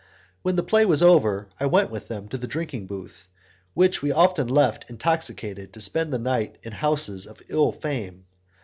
When 0.41 0.55
the 0.55 0.63
play 0.63 0.83
was 0.87 1.03
over, 1.03 1.47
I 1.59 1.67
went 1.67 1.91
with 1.91 2.07
them 2.07 2.27
to 2.29 2.37
the 2.39 2.47
drinking 2.47 2.87
booth, 2.87 3.27
which 3.75 4.01
we 4.01 4.11
often 4.11 4.47
left 4.47 4.89
intoxicated 4.89 5.73
to 5.73 5.79
spend 5.79 6.11
the 6.11 6.17
night 6.17 6.57
in 6.63 6.71
houses 6.71 7.27
of 7.27 7.39
ill 7.49 7.71
fame. 7.71 8.25